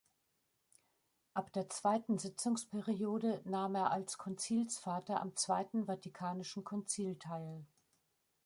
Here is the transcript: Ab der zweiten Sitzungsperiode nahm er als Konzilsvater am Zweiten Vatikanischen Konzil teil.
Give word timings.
Ab 1.35 1.53
der 1.53 1.69
zweiten 1.69 2.17
Sitzungsperiode 2.17 3.39
nahm 3.45 3.75
er 3.75 3.91
als 3.91 4.17
Konzilsvater 4.17 5.21
am 5.21 5.35
Zweiten 5.35 5.85
Vatikanischen 5.85 6.63
Konzil 6.63 7.19
teil. 7.19 7.63